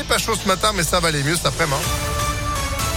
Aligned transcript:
mais 0.00 0.08
pas 0.08 0.18
chaud 0.18 0.34
ce 0.34 0.48
matin, 0.48 0.72
mais 0.74 0.82
ça 0.82 1.00
va 1.00 1.08
aller 1.08 1.22
mieux 1.22 1.36
cet 1.36 1.46
après-midi. 1.46 1.76
hein. 1.76 2.10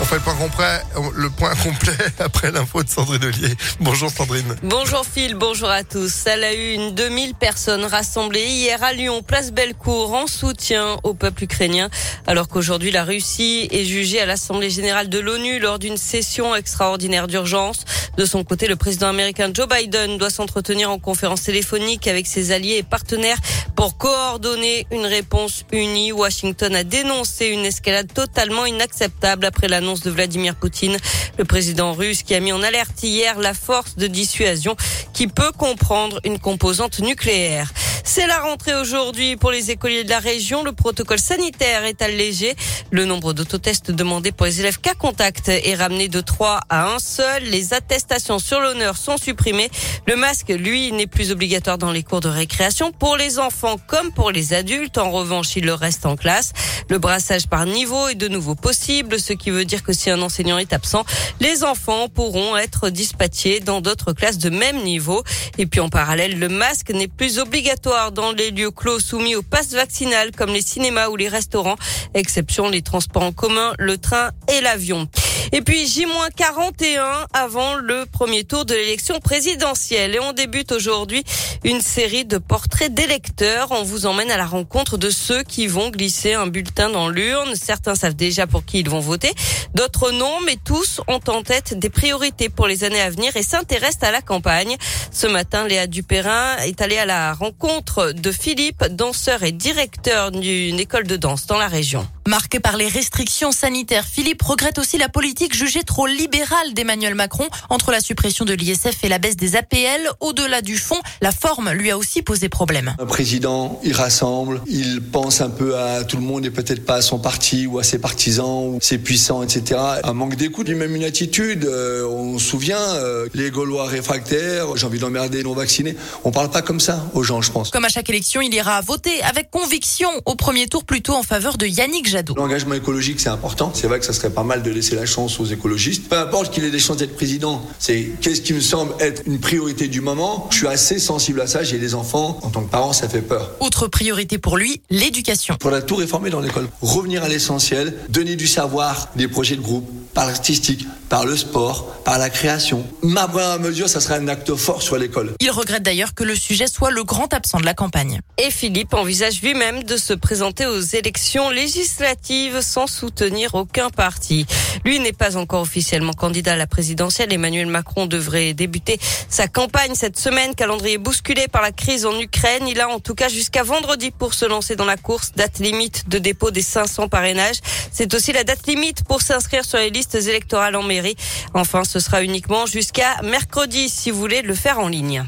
On 0.00 0.04
fait 0.04 0.14
le 0.14 0.20
point 0.20 0.36
complet, 0.36 0.80
le 1.16 1.28
point 1.28 1.52
complet 1.56 1.92
après 2.20 2.52
l'info 2.52 2.84
de 2.84 2.88
Sandrine 2.88 3.24
Ollier. 3.24 3.52
Bonjour 3.80 4.08
Sandrine. 4.10 4.54
Bonjour 4.62 5.04
Phil, 5.04 5.34
bonjour 5.34 5.68
à 5.68 5.82
tous. 5.82 6.28
À 6.28 6.36
la 6.36 6.52
une, 6.52 6.94
2000 6.94 7.34
personnes 7.34 7.84
rassemblées 7.84 8.46
hier 8.46 8.80
à 8.84 8.92
Lyon, 8.92 9.24
place 9.24 9.50
Bellecour, 9.50 10.14
en 10.14 10.28
soutien 10.28 10.98
au 11.02 11.14
peuple 11.14 11.44
ukrainien, 11.44 11.90
alors 12.28 12.46
qu'aujourd'hui 12.46 12.92
la 12.92 13.02
Russie 13.02 13.66
est 13.72 13.84
jugée 13.84 14.20
à 14.20 14.26
l'Assemblée 14.26 14.70
générale 14.70 15.08
de 15.08 15.18
l'ONU 15.18 15.58
lors 15.58 15.80
d'une 15.80 15.96
session 15.96 16.54
extraordinaire 16.54 17.26
d'urgence. 17.26 17.84
De 18.16 18.24
son 18.24 18.44
côté, 18.44 18.68
le 18.68 18.76
président 18.76 19.08
américain 19.08 19.50
Joe 19.52 19.66
Biden 19.68 20.16
doit 20.16 20.30
s'entretenir 20.30 20.92
en 20.92 21.00
conférence 21.00 21.42
téléphonique 21.42 22.06
avec 22.06 22.28
ses 22.28 22.52
alliés 22.52 22.76
et 22.76 22.82
partenaires 22.84 23.38
pour 23.78 23.96
coordonner 23.96 24.88
une 24.90 25.06
réponse 25.06 25.64
unie. 25.70 26.10
Washington 26.10 26.74
a 26.74 26.82
dénoncé 26.82 27.46
une 27.46 27.64
escalade 27.64 28.12
totalement 28.12 28.66
inacceptable 28.66 29.46
après 29.46 29.68
l'annonce 29.68 30.00
de 30.00 30.10
Vladimir 30.10 30.56
Poutine, 30.56 30.96
le 31.38 31.44
président 31.44 31.92
russe 31.92 32.24
qui 32.24 32.34
a 32.34 32.40
mis 32.40 32.50
en 32.50 32.60
alerte 32.64 33.00
hier 33.04 33.38
la 33.38 33.54
force 33.54 33.94
de 33.94 34.08
dissuasion 34.08 34.74
qui 35.12 35.28
peut 35.28 35.52
comprendre 35.56 36.18
une 36.24 36.40
composante 36.40 36.98
nucléaire. 36.98 37.72
C'est 38.10 38.26
la 38.26 38.38
rentrée 38.38 38.74
aujourd'hui 38.74 39.36
pour 39.36 39.50
les 39.50 39.70
écoliers 39.70 40.02
de 40.02 40.08
la 40.08 40.18
région. 40.18 40.64
Le 40.64 40.72
protocole 40.72 41.18
sanitaire 41.18 41.84
est 41.84 42.00
allégé. 42.00 42.56
Le 42.90 43.04
nombre 43.04 43.34
d'autotests 43.34 43.90
demandés 43.90 44.32
pour 44.32 44.46
les 44.46 44.60
élèves 44.60 44.80
cas 44.80 44.94
contact 44.94 45.50
est 45.50 45.74
ramené 45.74 46.08
de 46.08 46.22
3 46.22 46.60
à 46.70 46.94
1 46.94 47.00
seul. 47.00 47.42
Les 47.44 47.74
attestations 47.74 48.38
sur 48.38 48.60
l'honneur 48.60 48.96
sont 48.96 49.18
supprimées. 49.18 49.68
Le 50.06 50.16
masque, 50.16 50.48
lui, 50.48 50.90
n'est 50.90 51.06
plus 51.06 51.32
obligatoire 51.32 51.76
dans 51.76 51.92
les 51.92 52.02
cours 52.02 52.20
de 52.20 52.30
récréation 52.30 52.92
pour 52.92 53.18
les 53.18 53.38
enfants 53.38 53.76
comme 53.86 54.10
pour 54.10 54.30
les 54.30 54.54
adultes. 54.54 54.96
En 54.96 55.10
revanche, 55.10 55.54
il 55.56 55.66
le 55.66 55.74
reste 55.74 56.06
en 56.06 56.16
classe. 56.16 56.54
Le 56.88 56.98
brassage 56.98 57.46
par 57.46 57.66
niveau 57.66 58.08
est 58.08 58.14
de 58.14 58.28
nouveau 58.28 58.54
possible, 58.54 59.20
ce 59.20 59.34
qui 59.34 59.50
veut 59.50 59.66
dire 59.66 59.82
que 59.82 59.92
si 59.92 60.08
un 60.08 60.22
enseignant 60.22 60.56
est 60.56 60.72
absent, 60.72 61.04
les 61.40 61.62
enfants 61.62 62.08
pourront 62.08 62.56
être 62.56 62.88
dispatchés 62.88 63.60
dans 63.60 63.82
d'autres 63.82 64.14
classes 64.14 64.38
de 64.38 64.48
même 64.48 64.82
niveau. 64.82 65.22
Et 65.58 65.66
puis 65.66 65.80
en 65.80 65.90
parallèle, 65.90 66.38
le 66.38 66.48
masque 66.48 66.88
n'est 66.88 67.06
plus 67.06 67.38
obligatoire 67.38 67.97
dans 68.12 68.32
les 68.32 68.50
lieux 68.50 68.70
clos 68.70 69.00
soumis 69.00 69.34
au 69.34 69.42
pass 69.42 69.72
vaccinal 69.72 70.30
comme 70.36 70.52
les 70.52 70.62
cinémas 70.62 71.08
ou 71.08 71.16
les 71.16 71.28
restaurants, 71.28 71.76
exception 72.14 72.68
les 72.68 72.82
transports 72.82 73.24
en 73.24 73.32
commun, 73.32 73.72
le 73.78 73.98
train 73.98 74.30
et 74.48 74.60
l'avion. 74.60 75.08
Et 75.52 75.62
puis 75.62 75.86
J-41 75.86 77.26
avant 77.32 77.76
le 77.76 78.04
premier 78.04 78.44
tour 78.44 78.66
de 78.66 78.74
l'élection 78.74 79.18
présidentielle. 79.18 80.14
Et 80.14 80.20
on 80.20 80.32
débute 80.32 80.72
aujourd'hui 80.72 81.24
une 81.64 81.80
série 81.80 82.26
de 82.26 82.36
portraits 82.36 82.92
d'électeurs. 82.92 83.68
On 83.70 83.82
vous 83.82 84.04
emmène 84.04 84.30
à 84.30 84.36
la 84.36 84.44
rencontre 84.44 84.98
de 84.98 85.08
ceux 85.08 85.42
qui 85.42 85.66
vont 85.66 85.88
glisser 85.88 86.34
un 86.34 86.46
bulletin 86.46 86.90
dans 86.90 87.08
l'urne. 87.08 87.54
Certains 87.54 87.94
savent 87.94 88.14
déjà 88.14 88.46
pour 88.46 88.64
qui 88.64 88.80
ils 88.80 88.90
vont 88.90 89.00
voter, 89.00 89.32
d'autres 89.74 90.10
non, 90.10 90.38
mais 90.44 90.56
tous 90.62 91.00
ont 91.08 91.20
en 91.28 91.42
tête 91.42 91.78
des 91.78 91.90
priorités 91.90 92.50
pour 92.50 92.66
les 92.66 92.84
années 92.84 93.00
à 93.00 93.10
venir 93.10 93.34
et 93.36 93.42
s'intéressent 93.42 94.02
à 94.02 94.12
la 94.12 94.20
campagne. 94.20 94.76
Ce 95.10 95.26
matin, 95.26 95.66
Léa 95.66 95.86
Dupérin 95.86 96.58
est 96.58 96.82
allée 96.82 96.98
à 96.98 97.06
la 97.06 97.32
rencontre 97.32 97.77
de 97.80 98.32
Philippe, 98.32 98.84
danseur 98.90 99.42
et 99.42 99.52
directeur 99.52 100.30
d'une 100.30 100.80
école 100.80 101.06
de 101.06 101.16
danse 101.16 101.46
dans 101.46 101.58
la 101.58 101.68
région. 101.68 102.06
Marqué 102.28 102.60
par 102.60 102.76
les 102.76 102.88
restrictions 102.88 103.52
sanitaires, 103.52 104.04
Philippe 104.04 104.42
regrette 104.42 104.78
aussi 104.78 104.98
la 104.98 105.08
politique 105.08 105.56
jugée 105.56 105.82
trop 105.82 106.06
libérale 106.06 106.74
d'Emmanuel 106.74 107.14
Macron 107.14 107.48
entre 107.70 107.90
la 107.90 108.00
suppression 108.00 108.44
de 108.44 108.52
l'ISF 108.52 109.02
et 109.02 109.08
la 109.08 109.18
baisse 109.18 109.36
des 109.36 109.56
APL. 109.56 110.10
Au-delà 110.20 110.60
du 110.60 110.76
fond, 110.76 110.98
la 111.22 111.32
forme 111.32 111.70
lui 111.70 111.90
a 111.90 111.96
aussi 111.96 112.20
posé 112.20 112.50
problème. 112.50 112.94
Un 112.98 113.06
président, 113.06 113.80
il 113.82 113.94
rassemble, 113.94 114.60
il 114.66 115.00
pense 115.00 115.40
un 115.40 115.48
peu 115.48 115.78
à 115.78 116.04
tout 116.04 116.18
le 116.18 116.22
monde 116.22 116.44
et 116.44 116.50
peut-être 116.50 116.84
pas 116.84 116.96
à 116.96 117.00
son 117.00 117.18
parti 117.18 117.66
ou 117.66 117.78
à 117.78 117.82
ses 117.82 117.98
partisans 117.98 118.74
ou 118.74 118.78
ses 118.82 118.98
puissants, 118.98 119.42
etc. 119.42 119.80
Un 120.04 120.12
manque 120.12 120.36
d'écoute, 120.36 120.68
même 120.68 120.96
une 120.96 121.04
attitude. 121.04 121.64
Euh, 121.64 122.06
on 122.06 122.38
se 122.38 122.44
souvient, 122.44 122.76
euh, 122.76 123.26
les 123.32 123.50
Gaulois 123.50 123.86
réfractaires, 123.86 124.76
j'ai 124.76 124.84
envie 124.84 124.98
d'emmerder 124.98 125.38
les 125.38 125.44
non-vaccinés. 125.44 125.96
On 126.24 126.30
parle 126.30 126.50
pas 126.50 126.60
comme 126.60 126.80
ça 126.80 127.06
aux 127.14 127.22
gens, 127.22 127.40
je 127.40 127.50
pense. 127.50 127.70
Comme 127.70 127.86
à 127.86 127.88
chaque 127.88 128.10
élection, 128.10 128.42
il 128.42 128.52
ira 128.52 128.82
voter 128.82 129.22
avec 129.22 129.50
conviction 129.50 130.10
au 130.26 130.34
premier 130.34 130.66
tour 130.66 130.84
plutôt 130.84 131.14
en 131.14 131.22
faveur 131.22 131.56
de 131.56 131.64
Yannick 131.64 132.06
Jadot. 132.06 132.17
L'engagement 132.36 132.74
écologique, 132.74 133.20
c'est 133.20 133.28
important. 133.28 133.72
C'est 133.74 133.86
vrai 133.86 133.98
que 133.98 134.04
ça 134.04 134.12
serait 134.12 134.30
pas 134.30 134.42
mal 134.42 134.62
de 134.62 134.70
laisser 134.70 134.94
la 134.94 135.06
chance 135.06 135.40
aux 135.40 135.44
écologistes. 135.46 136.08
Peu 136.08 136.18
importe 136.18 136.52
qu'il 136.52 136.64
ait 136.64 136.70
des 136.70 136.78
chances 136.78 136.96
d'être 136.98 137.16
président, 137.16 137.62
c'est 137.78 138.10
qu'est-ce 138.20 138.40
qui 138.40 138.52
me 138.52 138.60
semble 138.60 138.92
être 139.00 139.22
une 139.26 139.40
priorité 139.40 139.88
du 139.88 140.00
moment. 140.00 140.48
Je 140.50 140.58
suis 140.58 140.66
assez 140.66 140.98
sensible 140.98 141.40
à 141.40 141.46
ça. 141.46 141.62
J'ai 141.62 141.78
des 141.78 141.94
enfants. 141.94 142.38
En 142.42 142.50
tant 142.50 142.62
que 142.62 142.70
parent, 142.70 142.92
ça 142.92 143.08
fait 143.08 143.22
peur. 143.22 143.50
Autre 143.60 143.88
priorité 143.88 144.38
pour 144.38 144.56
lui, 144.56 144.80
l'éducation. 144.90 145.56
Pour 145.58 145.70
la 145.70 145.82
tout 145.82 145.96
réformer 145.96 146.30
dans 146.30 146.40
l'école. 146.40 146.68
Revenir 146.82 147.22
à 147.22 147.28
l'essentiel, 147.28 147.94
donner 148.08 148.36
du 148.36 148.46
savoir, 148.46 149.08
des 149.16 149.28
projets 149.28 149.56
de 149.56 149.60
groupe, 149.60 149.88
par 150.14 150.26
l'artistique, 150.26 150.86
par 151.08 151.24
le 151.24 151.36
sport, 151.36 151.86
par 152.04 152.18
la 152.18 152.30
création. 152.30 152.84
Ma 153.02 153.28
première 153.28 153.60
mesure, 153.60 153.88
ça 153.88 154.00
sera 154.00 154.16
un 154.16 154.28
acte 154.28 154.54
fort 154.54 154.82
sur 154.82 154.96
l'école. 154.96 155.34
Il 155.40 155.50
regrette 155.50 155.82
d'ailleurs 155.82 156.14
que 156.14 156.24
le 156.24 156.34
sujet 156.34 156.66
soit 156.66 156.90
le 156.90 157.04
grand 157.04 157.32
absent 157.32 157.60
de 157.60 157.64
la 157.64 157.74
campagne. 157.74 158.20
Et 158.36 158.50
Philippe 158.50 158.94
envisage 158.94 159.42
lui-même 159.42 159.84
de 159.84 159.96
se 159.96 160.12
présenter 160.12 160.66
aux 160.66 160.80
élections 160.80 161.50
législatives 161.50 162.60
sans 162.60 162.86
soutenir 162.86 163.54
aucun 163.54 163.90
parti. 163.90 164.46
Lui 164.84 165.00
n'est 165.00 165.12
pas 165.12 165.36
encore 165.36 165.62
officiellement 165.62 166.12
candidat 166.12 166.52
à 166.52 166.56
la 166.56 166.66
présidentielle. 166.66 167.32
Emmanuel 167.32 167.66
Macron 167.66 168.06
devrait 168.06 168.54
débuter 168.54 168.98
sa 169.28 169.48
campagne 169.48 169.94
cette 169.94 170.18
semaine, 170.18 170.54
calendrier 170.54 170.98
bousculé 170.98 171.48
par 171.48 171.62
la 171.62 171.72
crise 171.72 172.06
en 172.06 172.18
Ukraine. 172.18 172.66
Il 172.68 172.80
a 172.80 172.88
en 172.88 173.00
tout 173.00 173.14
cas 173.14 173.28
jusqu'à 173.28 173.62
vendredi 173.62 174.10
pour 174.10 174.34
se 174.34 174.44
lancer 174.44 174.76
dans 174.76 174.84
la 174.84 174.96
course, 174.96 175.32
date 175.36 175.58
limite 175.58 176.08
de 176.08 176.18
dépôt 176.18 176.50
des 176.50 176.62
500 176.62 177.08
parrainages. 177.08 177.58
C'est 177.92 178.14
aussi 178.14 178.32
la 178.32 178.44
date 178.44 178.66
limite 178.66 179.04
pour 179.04 179.22
s'inscrire 179.22 179.64
sur 179.64 179.78
les 179.78 179.90
listes 179.90 180.07
électorales 180.16 180.76
en 180.76 180.82
mairie. 180.82 181.16
Enfin, 181.54 181.84
ce 181.84 182.00
sera 182.00 182.22
uniquement 182.22 182.66
jusqu'à 182.66 183.20
mercredi 183.22 183.88
si 183.88 184.10
vous 184.10 184.18
voulez 184.18 184.42
le 184.42 184.54
faire 184.54 184.78
en 184.78 184.88
ligne. 184.88 185.24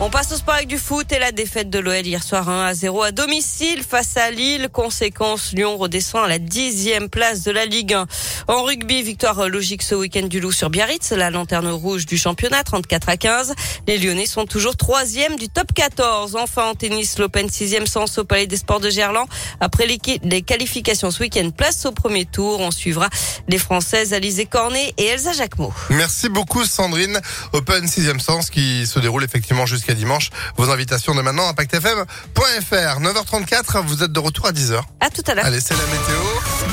On 0.00 0.10
passe 0.10 0.30
au 0.30 0.36
sport 0.36 0.54
avec 0.54 0.68
du 0.68 0.78
foot 0.78 1.10
et 1.10 1.18
la 1.18 1.32
défaite 1.32 1.70
de 1.70 1.80
l'OL 1.80 2.06
hier 2.06 2.22
soir 2.22 2.48
1 2.48 2.66
à 2.66 2.72
0 2.72 3.02
à 3.02 3.10
domicile 3.10 3.82
face 3.82 4.16
à 4.16 4.30
Lille. 4.30 4.68
Conséquence, 4.72 5.50
Lyon 5.52 5.76
redescend 5.76 6.24
à 6.24 6.28
la 6.28 6.38
dixième 6.38 7.08
place 7.08 7.42
de 7.42 7.50
la 7.50 7.66
Ligue 7.66 7.94
1. 7.94 8.06
En 8.46 8.62
rugby, 8.62 9.02
victoire 9.02 9.48
logique 9.48 9.82
ce 9.82 9.96
week-end 9.96 10.28
du 10.28 10.38
Loup 10.38 10.52
sur 10.52 10.70
Biarritz, 10.70 11.10
la 11.10 11.30
lanterne 11.30 11.66
rouge 11.66 12.06
du 12.06 12.16
championnat, 12.16 12.62
34 12.62 13.08
à 13.08 13.16
15. 13.16 13.54
Les 13.88 13.98
Lyonnais 13.98 14.26
sont 14.26 14.46
toujours 14.46 14.76
troisième 14.76 15.34
du 15.34 15.48
top 15.48 15.72
14. 15.74 16.36
Enfin, 16.36 16.66
en 16.66 16.74
tennis, 16.76 17.18
l'Open 17.18 17.50
sixième 17.50 17.88
sens 17.88 18.18
au 18.18 18.24
Palais 18.24 18.46
des 18.46 18.56
Sports 18.56 18.78
de 18.78 18.90
Gerland. 18.90 19.26
Après 19.58 19.88
les 19.88 20.42
qualifications 20.42 21.10
ce 21.10 21.24
week-end, 21.24 21.50
place 21.50 21.84
au 21.86 21.90
premier 21.90 22.24
tour. 22.24 22.60
On 22.60 22.70
suivra 22.70 23.08
les 23.48 23.58
Françaises 23.58 24.12
Alizé 24.12 24.46
Cornet 24.46 24.94
et 24.96 25.06
Elsa 25.06 25.32
Jacquemot. 25.32 25.72
Merci 25.90 26.28
beaucoup 26.28 26.64
Sandrine. 26.64 27.20
Open 27.52 27.88
sixième 27.88 28.20
sens 28.20 28.48
qui 28.48 28.86
se 28.86 29.00
déroule 29.00 29.24
effectivement 29.24 29.66
jusqu'à 29.88 29.94
dimanche. 29.94 30.30
Vos 30.56 30.70
invitations 30.70 31.14
de 31.14 31.22
maintenant, 31.22 31.48
impactfm.fr. 31.48 33.00
9h34, 33.00 33.82
vous 33.84 34.02
êtes 34.02 34.12
de 34.12 34.20
retour 34.20 34.46
à 34.46 34.52
10h. 34.52 34.80
À 35.00 35.10
tout 35.10 35.22
à 35.26 35.34
l'heure. 35.34 35.46
Allez, 35.46 35.60
c'est 35.60 35.74
la 35.74 35.86
météo. 35.86 36.18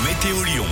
Météo 0.06 0.44
Lyon. 0.44 0.65